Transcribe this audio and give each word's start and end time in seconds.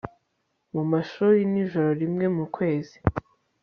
mu 0.73 0.83
mashuri 0.91 1.39
nijoro 1.51 1.89
rimwe 2.01 2.25
mu 2.35 2.45
kwezi 2.55 2.95